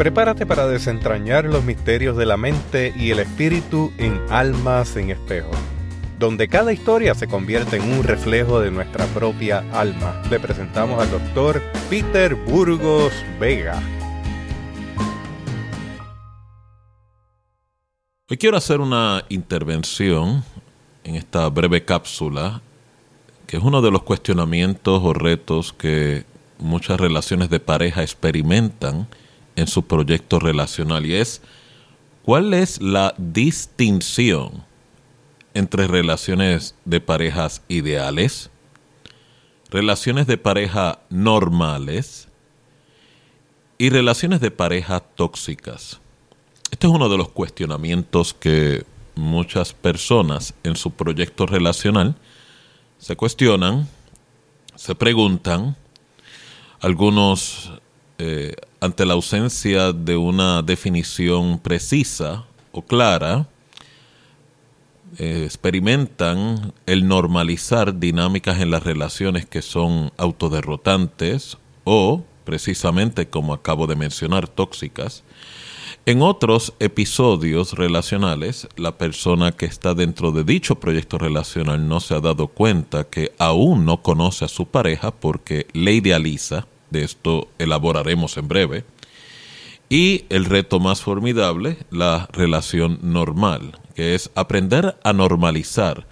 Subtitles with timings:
[0.00, 5.50] Prepárate para desentrañar los misterios de la mente y el espíritu en Almas en Espejo,
[6.18, 10.22] donde cada historia se convierte en un reflejo de nuestra propia alma.
[10.30, 11.60] Le presentamos al doctor
[11.90, 13.78] Peter Burgos Vega.
[18.30, 20.42] Hoy quiero hacer una intervención
[21.04, 22.62] en esta breve cápsula,
[23.46, 26.24] que es uno de los cuestionamientos o retos que
[26.58, 29.06] muchas relaciones de pareja experimentan
[29.60, 31.42] en su proyecto relacional y es
[32.22, 34.64] cuál es la distinción
[35.52, 38.50] entre relaciones de parejas ideales,
[39.70, 42.28] relaciones de pareja normales
[43.76, 46.00] y relaciones de pareja tóxicas.
[46.70, 48.84] Este es uno de los cuestionamientos que
[49.14, 52.16] muchas personas en su proyecto relacional
[52.98, 53.88] se cuestionan,
[54.76, 55.76] se preguntan,
[56.80, 57.72] algunos
[58.22, 63.48] eh, ante la ausencia de una definición precisa o clara,
[65.16, 73.86] eh, experimentan el normalizar dinámicas en las relaciones que son autoderrotantes o, precisamente como acabo
[73.86, 75.24] de mencionar, tóxicas.
[76.04, 82.14] En otros episodios relacionales, la persona que está dentro de dicho proyecto relacional no se
[82.14, 87.48] ha dado cuenta que aún no conoce a su pareja porque le idealiza, de esto
[87.58, 88.84] elaboraremos en breve.
[89.88, 96.06] Y el reto más formidable, la relación normal, que es aprender a normalizar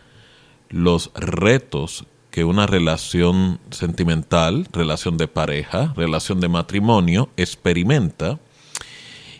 [0.70, 8.38] los retos que una relación sentimental, relación de pareja, relación de matrimonio experimenta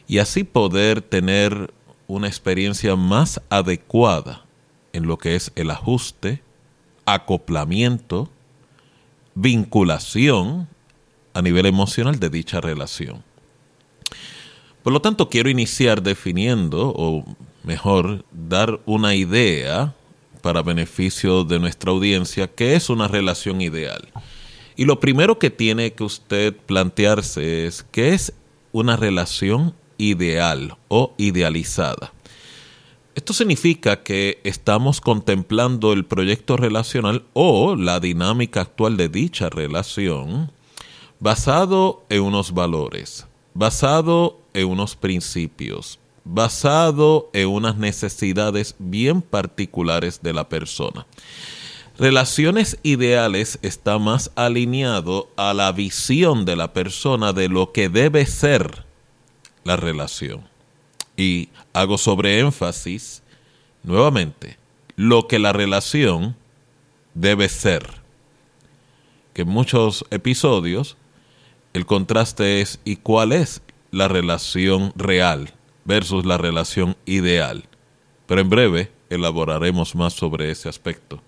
[0.07, 1.73] y así poder tener
[2.07, 4.45] una experiencia más adecuada
[4.93, 6.43] en lo que es el ajuste,
[7.05, 8.31] acoplamiento,
[9.35, 10.69] vinculación
[11.35, 13.23] a nivel emocional de dicha relación.
[14.83, 17.25] Por lo tanto, quiero iniciar definiendo, o
[17.63, 19.95] mejor, dar una idea
[20.41, 24.09] para beneficio de nuestra audiencia, qué es una relación ideal.
[24.77, 28.33] Y lo primero que tiene que usted plantearse es qué es
[28.73, 32.13] una relación ideal o idealizada.
[33.15, 40.53] Esto significa que estamos contemplando el proyecto relacional o la dinámica actual de dicha relación
[41.21, 50.33] basado en unos valores, basado en unos principios, basado en unas necesidades bien particulares de
[50.33, 51.07] la persona.
[51.99, 58.25] Relaciones ideales está más alineado a la visión de la persona de lo que debe
[58.27, 58.85] ser
[59.65, 60.47] la relación.
[61.17, 63.23] Y hago sobre énfasis
[63.83, 64.59] nuevamente
[64.95, 66.37] lo que la relación
[67.15, 67.85] debe ser.
[69.35, 70.97] Que en muchos episodios
[71.73, 77.65] el contraste es ¿y cuál es la relación real versus la relación ideal?
[78.27, 81.23] Pero en breve elaboraremos más sobre ese aspecto.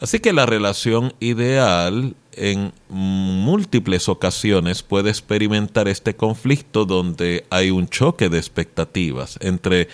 [0.00, 7.88] Así que la relación ideal en múltiples ocasiones puede experimentar este conflicto donde hay un
[7.88, 9.88] choque de expectativas entre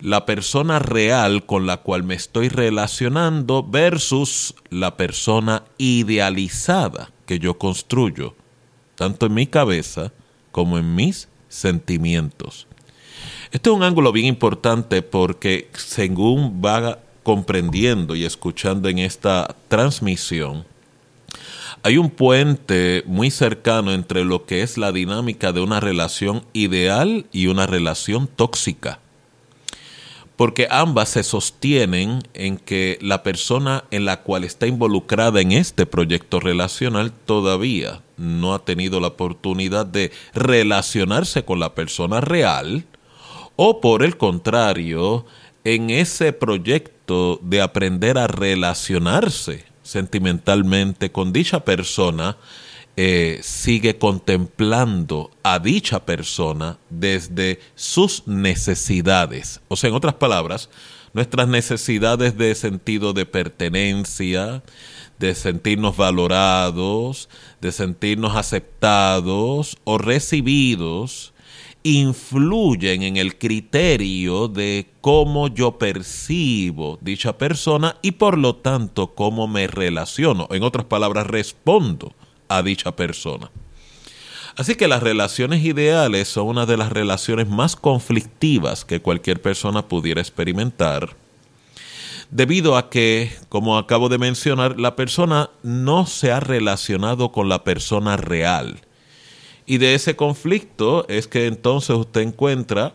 [0.00, 7.58] la persona real con la cual me estoy relacionando versus la persona idealizada que yo
[7.58, 8.34] construyo
[8.94, 10.12] tanto en mi cabeza
[10.50, 12.66] como en mis sentimientos.
[13.50, 20.64] Este es un ángulo bien importante porque según va comprendiendo y escuchando en esta transmisión,
[21.82, 27.26] hay un puente muy cercano entre lo que es la dinámica de una relación ideal
[27.32, 29.00] y una relación tóxica
[30.36, 35.86] porque ambas se sostienen en que la persona en la cual está involucrada en este
[35.86, 42.86] proyecto relacional todavía no ha tenido la oportunidad de relacionarse con la persona real
[43.56, 45.26] o por el contrario,
[45.64, 52.36] en ese proyecto de aprender a relacionarse sentimentalmente con dicha persona,
[52.96, 59.60] eh, sigue contemplando a dicha persona desde sus necesidades.
[59.68, 60.68] O sea, en otras palabras,
[61.12, 64.62] nuestras necesidades de sentido de pertenencia,
[65.22, 67.28] de sentirnos valorados,
[67.60, 71.32] de sentirnos aceptados o recibidos,
[71.84, 79.46] influyen en el criterio de cómo yo percibo dicha persona y por lo tanto cómo
[79.46, 80.48] me relaciono.
[80.50, 82.12] En otras palabras, respondo
[82.48, 83.52] a dicha persona.
[84.56, 89.86] Así que las relaciones ideales son una de las relaciones más conflictivas que cualquier persona
[89.86, 91.14] pudiera experimentar,
[92.32, 97.62] debido a que, como acabo de mencionar, la persona no se ha relacionado con la
[97.62, 98.80] persona real.
[99.66, 102.94] Y de ese conflicto es que entonces usted encuentra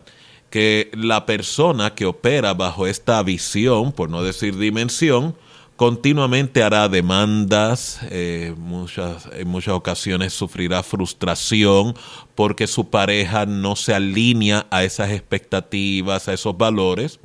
[0.50, 5.36] que la persona que opera bajo esta visión, por no decir dimensión,
[5.76, 11.94] continuamente hará demandas, eh, muchas, en muchas ocasiones sufrirá frustración
[12.34, 17.20] porque su pareja no se alinea a esas expectativas, a esos valores.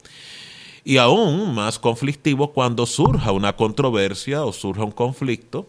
[0.84, 5.68] Y aún más conflictivo cuando surja una controversia o surja un conflicto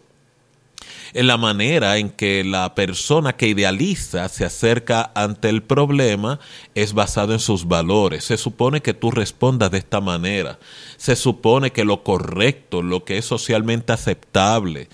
[1.12, 6.40] en la manera en que la persona que idealiza se acerca ante el problema
[6.74, 8.24] es basado en sus valores.
[8.24, 10.58] Se supone que tú respondas de esta manera.
[10.96, 14.88] Se supone que lo correcto, lo que es socialmente aceptable,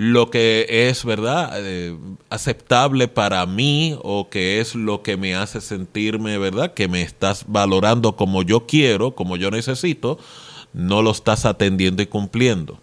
[0.00, 1.94] lo que es, ¿verdad?, eh,
[2.30, 7.44] aceptable para mí o que es lo que me hace sentirme, ¿verdad?, que me estás
[7.46, 10.18] valorando como yo quiero, como yo necesito,
[10.72, 12.80] no lo estás atendiendo y cumpliendo.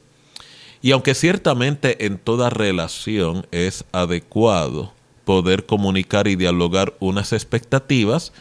[0.84, 4.94] Y aunque ciertamente en toda relación es adecuado
[5.26, 8.32] poder comunicar y dialogar unas expectativas,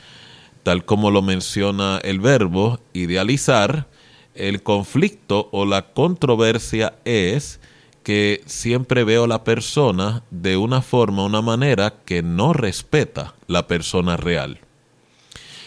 [0.65, 3.87] tal como lo menciona el verbo idealizar,
[4.35, 7.59] el conflicto o la controversia es
[8.07, 13.67] que siempre veo a la persona de una forma, una manera que no respeta la
[13.67, 14.61] persona real.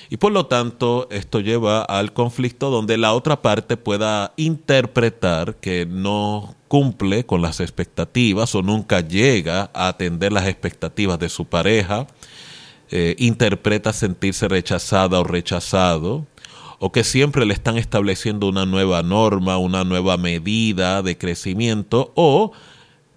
[0.10, 5.86] Y por lo tanto, esto lleva al conflicto donde la otra parte pueda interpretar que
[5.86, 12.08] no cumple con las expectativas o nunca llega a atender las expectativas de su pareja,
[12.90, 16.26] eh, interpreta sentirse rechazada o rechazado,
[16.80, 22.54] o que siempre le están estableciendo una nueva norma, una nueva medida de crecimiento, o,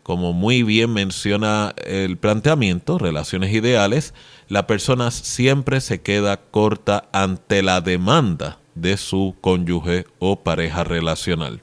[0.03, 4.14] como muy bien menciona el planteamiento, relaciones ideales,
[4.49, 11.62] la persona siempre se queda corta ante la demanda de su cónyuge o pareja relacional.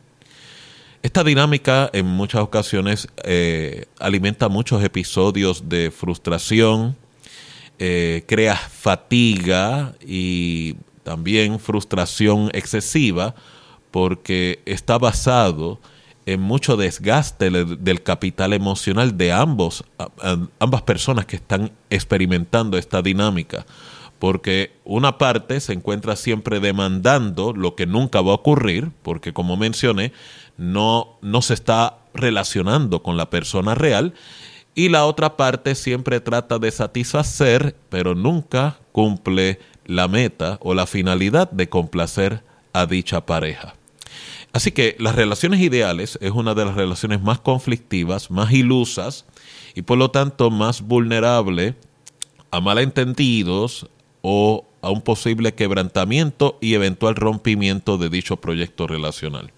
[1.01, 6.97] Esta dinámica en muchas ocasiones eh, alimenta muchos episodios de frustración,
[7.77, 10.75] eh, crea fatiga y
[11.09, 13.33] también frustración excesiva
[13.89, 15.79] porque está basado
[16.27, 19.83] en mucho desgaste del capital emocional de ambos,
[20.59, 23.65] ambas personas que están experimentando esta dinámica.
[24.19, 29.57] Porque una parte se encuentra siempre demandando lo que nunca va a ocurrir, porque como
[29.57, 30.13] mencioné,
[30.57, 34.13] no, no se está relacionando con la persona real,
[34.75, 39.57] y la otra parte siempre trata de satisfacer, pero nunca cumple
[39.89, 42.43] la meta o la finalidad de complacer
[42.73, 43.73] a dicha pareja.
[44.53, 49.25] Así que las relaciones ideales es una de las relaciones más conflictivas, más ilusas
[49.73, 51.75] y por lo tanto más vulnerable
[52.51, 53.89] a malentendidos
[54.21, 59.51] o a un posible quebrantamiento y eventual rompimiento de dicho proyecto relacional.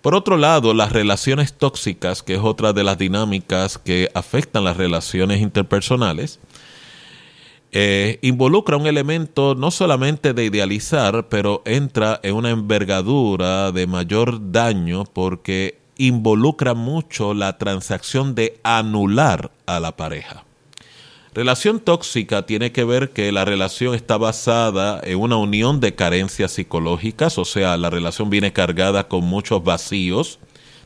[0.00, 4.76] Por otro lado, las relaciones tóxicas, que es otra de las dinámicas que afectan las
[4.76, 6.40] relaciones interpersonales,
[7.72, 14.52] eh, involucra un elemento no solamente de idealizar, pero entra en una envergadura de mayor
[14.52, 20.44] daño porque involucra mucho la transacción de anular a la pareja.
[21.34, 26.52] Relación tóxica tiene que ver que la relación está basada en una unión de carencias
[26.52, 30.38] psicológicas, o sea, la relación viene cargada con muchos vacíos,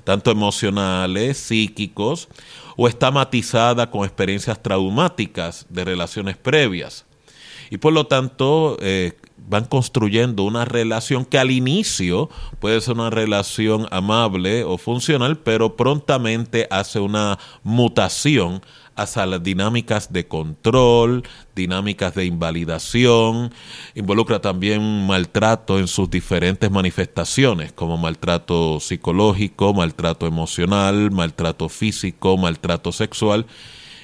[0.07, 2.29] tanto emocionales, psíquicos,
[2.77, 7.05] o está matizada con experiencias traumáticas de relaciones previas.
[7.71, 9.15] Y por lo tanto, eh,
[9.49, 15.75] van construyendo una relación que al inicio puede ser una relación amable o funcional, pero
[15.75, 18.63] prontamente hace una mutación
[18.97, 21.23] hacia las dinámicas de control,
[21.55, 23.53] dinámicas de invalidación,
[23.95, 32.91] involucra también maltrato en sus diferentes manifestaciones, como maltrato psicológico, maltrato emocional, maltrato físico, maltrato
[32.91, 33.47] sexual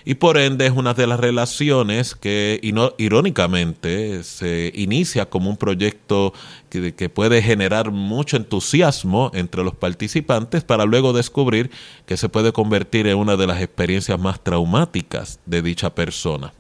[0.05, 2.61] y por ende es una de las relaciones que
[2.99, 6.33] irónicamente se inicia como un proyecto
[6.69, 11.71] que, puede generar mucho entusiasmo entre los participantes para luego descubrir
[12.07, 16.53] que se puede convertir en una de las experiencias más traumáticas de dicha persona.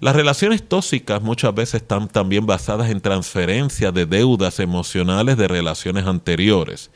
[0.00, 6.06] Las relaciones tóxicas muchas veces están también basadas en transferencia de deudas emocionales de relaciones
[6.06, 6.90] anteriores.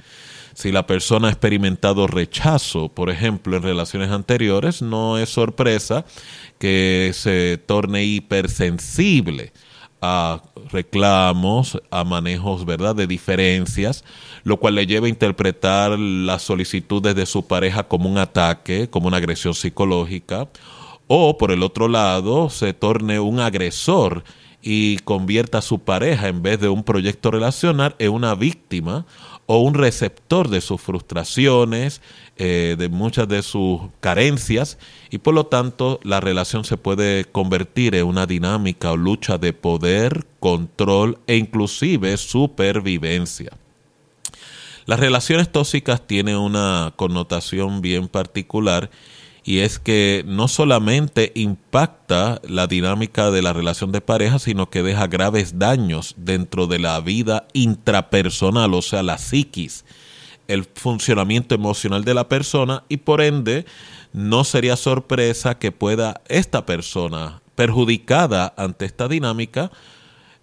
[0.59, 6.05] Si la persona ha experimentado rechazo, por ejemplo, en relaciones anteriores, no es sorpresa
[6.59, 9.53] que se torne hipersensible
[10.03, 14.03] a reclamos, a manejos, ¿verdad?, de diferencias,
[14.43, 19.07] lo cual le lleva a interpretar las solicitudes de su pareja como un ataque, como
[19.07, 20.49] una agresión psicológica,
[21.07, 24.25] o por el otro lado, se torne un agresor
[24.61, 29.07] y convierta a su pareja en vez de un proyecto relacional en una víctima
[29.51, 32.03] o un receptor de sus frustraciones,
[32.37, 34.77] eh, de muchas de sus carencias,
[35.11, 39.55] y por lo tanto la relación se puede convertir en una dinámica o lucha de
[39.55, 43.53] poder, control e inclusive supervivencia.
[44.85, 48.91] Las relaciones tóxicas tienen una connotación bien particular
[49.49, 54.83] y es que no solamente impacta la dinámica de la relación de pareja, sino que
[54.83, 59.87] deja graves daños dentro de la vida intrapersonal, o sea, la psiquis,
[60.49, 63.65] el funcionamiento emocional de la persona y por ende
[64.13, 69.71] no sería sorpresa que pueda esta persona perjudicada ante esta dinámica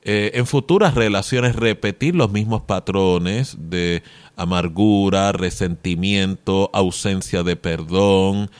[0.07, 4.03] eh, en futuras relaciones repetir los mismos patrones de
[4.35, 8.51] amargura, resentimiento, ausencia de perdón,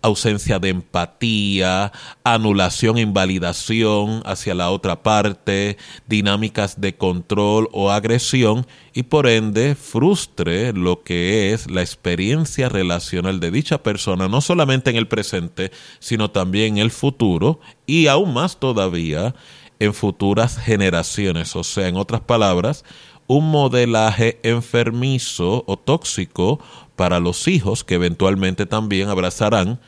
[0.00, 1.92] ausencia de empatía,
[2.24, 10.72] anulación, invalidación hacia la otra parte, dinámicas de control o agresión y por ende frustre
[10.72, 16.30] lo que es la experiencia relacional de dicha persona, no solamente en el presente, sino
[16.30, 19.34] también en el futuro y aún más todavía
[19.78, 21.54] en futuras generaciones.
[21.56, 22.84] O sea, en otras palabras,
[23.26, 26.60] un modelaje enfermizo o tóxico
[26.96, 29.80] para los hijos que eventualmente también abrazarán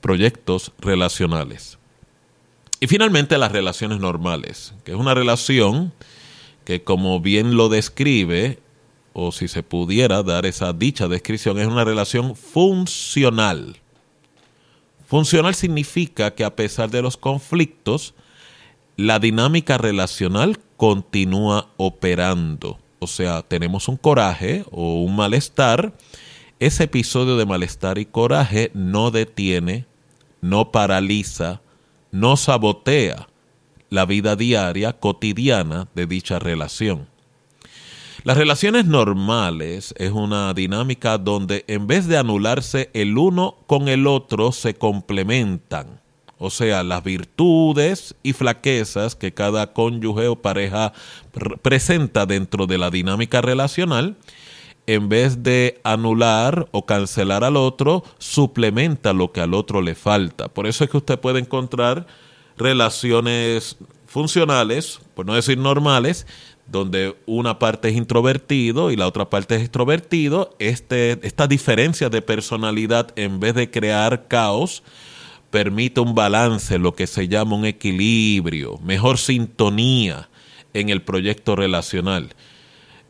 [0.00, 1.78] proyectos relacionales.
[2.80, 5.92] Y finalmente las relaciones normales, que es una relación
[6.64, 8.58] que como bien lo describe,
[9.12, 13.76] o si se pudiera dar esa dicha descripción, es una relación funcional.
[15.06, 18.12] Funcional significa que a pesar de los conflictos,
[18.96, 22.78] la dinámica relacional continúa operando.
[22.98, 25.92] O sea, tenemos un coraje o un malestar.
[26.58, 29.84] Ese episodio de malestar y coraje no detiene,
[30.40, 31.60] no paraliza,
[32.10, 33.28] no sabotea
[33.90, 37.06] la vida diaria, cotidiana de dicha relación.
[38.24, 44.06] Las relaciones normales es una dinámica donde en vez de anularse el uno con el
[44.06, 46.00] otro se complementan
[46.38, 50.92] o sea, las virtudes y flaquezas que cada cónyuge o pareja
[51.62, 54.16] presenta dentro de la dinámica relacional,
[54.86, 60.48] en vez de anular o cancelar al otro, suplementa lo que al otro le falta.
[60.48, 62.06] Por eso es que usted puede encontrar
[62.56, 63.76] relaciones
[64.06, 66.26] funcionales, por no decir normales,
[66.66, 70.54] donde una parte es introvertido y la otra parte es extrovertido.
[70.58, 74.82] Este, esta diferencia de personalidad, en vez de crear caos,
[75.56, 80.28] permite un balance, lo que se llama un equilibrio, mejor sintonía
[80.74, 82.34] en el proyecto relacional.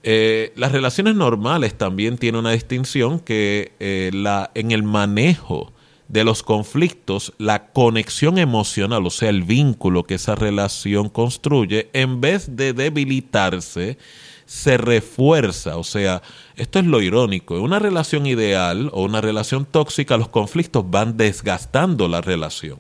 [0.04, 5.72] Eh, las relaciones normales también tienen una distinción que eh, la, en el manejo
[6.08, 12.20] de los conflictos, la conexión emocional, o sea, el vínculo que esa relación construye, en
[12.20, 13.98] vez de debilitarse,
[14.46, 15.76] se refuerza.
[15.76, 16.22] O sea,
[16.56, 17.56] esto es lo irónico.
[17.56, 22.78] En una relación ideal o una relación tóxica, los conflictos van desgastando la relación.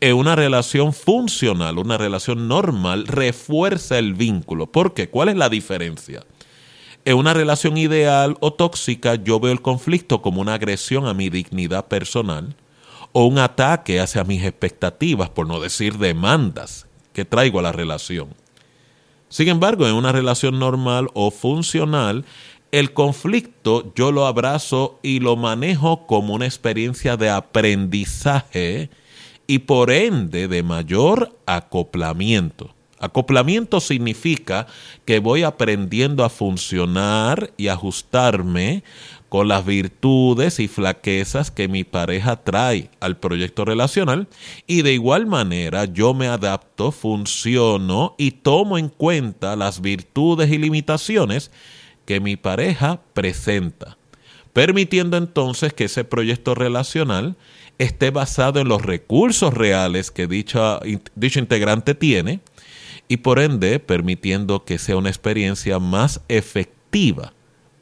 [0.00, 4.66] En una relación funcional, una relación normal, refuerza el vínculo.
[4.66, 5.08] ¿Por qué?
[5.08, 6.24] ¿Cuál es la diferencia?
[7.08, 11.30] En una relación ideal o tóxica, yo veo el conflicto como una agresión a mi
[11.30, 12.54] dignidad personal
[13.12, 18.28] o un ataque hacia mis expectativas, por no decir demandas que traigo a la relación.
[19.30, 22.26] Sin embargo, en una relación normal o funcional,
[22.72, 28.90] el conflicto yo lo abrazo y lo manejo como una experiencia de aprendizaje
[29.46, 32.74] y por ende de mayor acoplamiento.
[33.00, 34.66] Acoplamiento significa
[35.04, 38.82] que voy aprendiendo a funcionar y ajustarme
[39.28, 44.26] con las virtudes y flaquezas que mi pareja trae al proyecto relacional
[44.66, 50.58] y de igual manera yo me adapto, funciono y tomo en cuenta las virtudes y
[50.58, 51.50] limitaciones
[52.04, 53.98] que mi pareja presenta,
[54.52, 57.36] permitiendo entonces que ese proyecto relacional
[57.76, 62.40] esté basado en los recursos reales que dicho integrante tiene
[63.08, 67.32] y por ende permitiendo que sea una experiencia más efectiva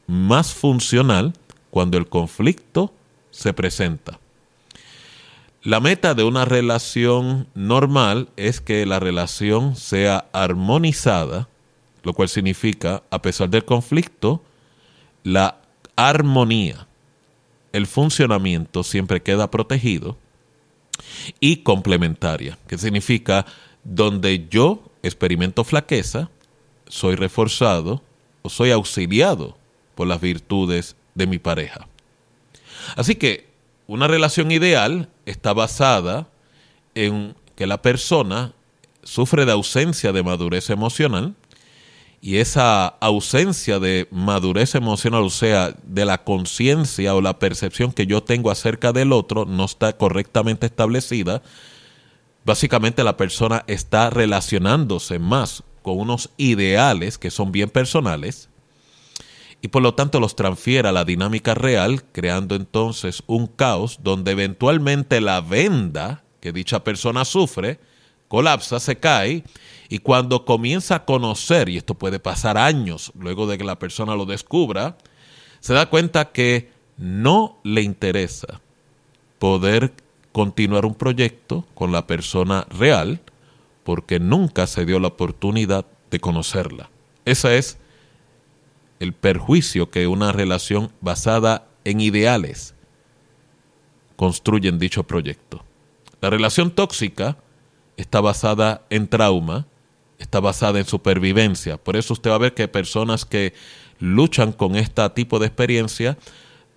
[0.07, 1.33] más funcional
[1.69, 2.93] cuando el conflicto
[3.29, 4.19] se presenta.
[5.63, 11.49] La meta de una relación normal es que la relación sea armonizada,
[12.03, 14.41] lo cual significa, a pesar del conflicto,
[15.23, 15.59] la
[15.97, 16.87] armonía,
[17.73, 20.17] el funcionamiento siempre queda protegido
[21.41, 23.45] y complementaria, que significa
[23.83, 26.29] donde yo experimento flaqueza,
[26.87, 28.03] soy reforzado
[28.41, 29.57] o soy auxiliado
[29.95, 31.87] por las virtudes de mi pareja.
[32.95, 33.47] Así que
[33.87, 36.27] una relación ideal está basada
[36.95, 38.53] en que la persona
[39.03, 41.35] sufre de ausencia de madurez emocional
[42.21, 48.07] y esa ausencia de madurez emocional, o sea, de la conciencia o la percepción que
[48.07, 51.41] yo tengo acerca del otro, no está correctamente establecida,
[52.47, 58.49] básicamente la persona está relacionándose más con unos ideales que son bien personales
[59.61, 64.31] y por lo tanto los transfiere a la dinámica real, creando entonces un caos donde
[64.31, 67.81] eventualmente la venda que dicha persona sufre
[68.29, 69.43] colapsa, se cae
[69.89, 74.15] y cuando comienza a conocer, y esto puede pasar años luego de que la persona
[74.15, 74.97] lo descubra,
[75.59, 78.61] se da cuenta que no le interesa
[79.37, 79.93] poder
[80.37, 83.21] continuar un proyecto con la persona real
[83.83, 86.91] porque nunca se dio la oportunidad de conocerla.
[87.25, 87.79] Ese es
[88.99, 92.75] el perjuicio que una relación basada en ideales
[94.15, 95.65] construye en dicho proyecto.
[96.21, 97.37] La relación tóxica
[97.95, 99.65] está basada en trauma,
[100.19, 101.77] está basada en supervivencia.
[101.77, 103.55] Por eso usted va a ver que personas que
[103.97, 106.15] luchan con este tipo de experiencia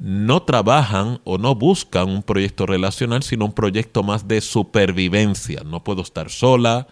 [0.01, 5.63] no trabajan o no buscan un proyecto relacional, sino un proyecto más de supervivencia.
[5.63, 6.89] No puedo estar sola,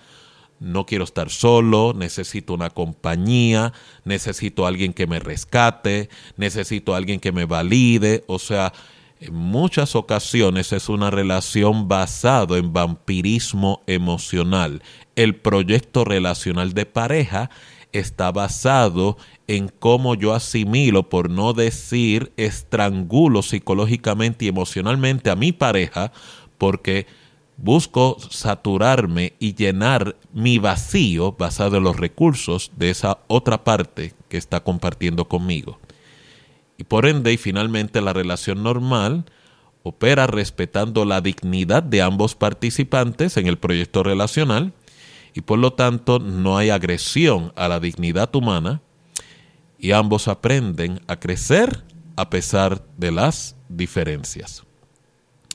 [0.61, 3.73] no quiero estar solo, necesito una compañía,
[4.05, 8.75] necesito alguien que me rescate, necesito alguien que me valide, o sea,
[9.21, 14.83] en muchas ocasiones es una relación basado en vampirismo emocional.
[15.17, 17.51] El proyecto relacional de pareja
[17.93, 19.17] está basado
[19.47, 26.13] en cómo yo asimilo, por no decir estrangulo psicológicamente y emocionalmente a mi pareja,
[26.59, 27.07] porque
[27.57, 34.37] busco saturarme y llenar mi vacío basado en los recursos de esa otra parte que
[34.37, 35.79] está compartiendo conmigo.
[36.77, 39.25] Y por ende, y finalmente, la relación normal
[39.83, 44.73] opera respetando la dignidad de ambos participantes en el proyecto relacional
[45.35, 48.81] y por lo tanto no hay agresión a la dignidad humana
[49.79, 51.85] y ambos aprenden a crecer
[52.17, 54.65] a pesar de las diferencias.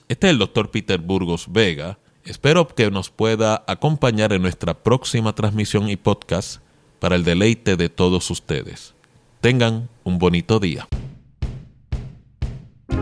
[0.07, 1.97] Este es el doctor Peter Burgos Vega.
[2.23, 6.61] Espero que nos pueda acompañar en nuestra próxima transmisión y podcast
[6.99, 8.93] para el deleite de todos ustedes.
[9.41, 10.87] Tengan un bonito día.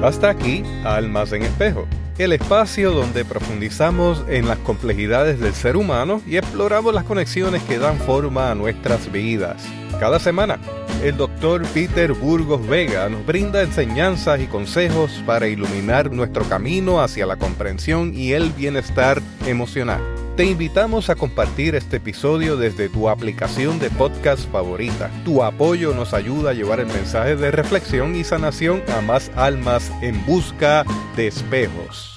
[0.01, 1.85] Hasta aquí, Almas en Espejo,
[2.21, 7.79] el espacio donde profundizamos en las complejidades del ser humano y exploramos las conexiones que
[7.79, 9.63] dan forma a nuestras vidas.
[9.99, 10.59] Cada semana,
[11.03, 17.25] el doctor Peter Burgos Vega nos brinda enseñanzas y consejos para iluminar nuestro camino hacia
[17.25, 20.01] la comprensión y el bienestar emocional.
[20.37, 25.09] Te invitamos a compartir este episodio desde tu aplicación de podcast favorita.
[25.25, 29.91] Tu apoyo nos ayuda a llevar el mensaje de reflexión y sanación a más almas
[30.01, 32.10] en busca de espejos.